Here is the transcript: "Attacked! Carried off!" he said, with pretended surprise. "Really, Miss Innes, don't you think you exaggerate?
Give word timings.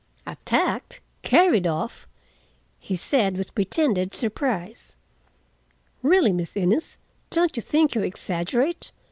"Attacked! 0.25 0.99
Carried 1.21 1.67
off!" 1.67 2.07
he 2.79 2.95
said, 2.95 3.37
with 3.37 3.53
pretended 3.53 4.15
surprise. 4.15 4.95
"Really, 6.01 6.33
Miss 6.33 6.57
Innes, 6.57 6.97
don't 7.29 7.55
you 7.55 7.61
think 7.61 7.93
you 7.93 8.01
exaggerate? 8.01 8.91